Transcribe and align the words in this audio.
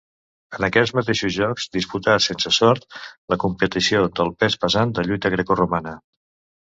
En 0.59 0.65
aquests 0.67 0.93
mateixos 0.99 1.35
Jocs 1.35 1.67
disputà, 1.77 2.15
sense 2.27 2.53
sort, 2.57 2.89
la 3.35 3.39
competició 3.45 4.01
del 4.21 4.33
pes 4.45 4.57
pesant 4.65 4.95
de 5.01 5.07
lluita 5.11 5.33
grecoromana. 5.37 5.95